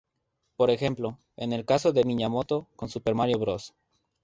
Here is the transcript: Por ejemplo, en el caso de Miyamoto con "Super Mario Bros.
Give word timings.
Por 0.57 0.71
ejemplo, 0.71 1.19
en 1.37 1.53
el 1.53 1.63
caso 1.63 1.91
de 1.91 2.03
Miyamoto 2.03 2.65
con 2.75 2.89
"Super 2.89 3.13
Mario 3.13 3.37
Bros. 3.37 3.75